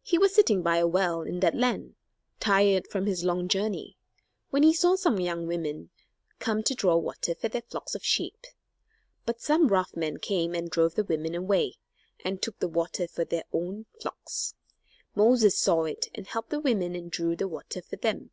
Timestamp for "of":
7.96-8.04